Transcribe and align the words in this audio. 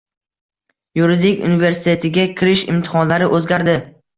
Yuridik 0.99 1.45
universitetiga 1.49 2.25
kirish 2.41 2.67
imtixonlari 2.75 3.33
o‘zgarding 3.41 3.89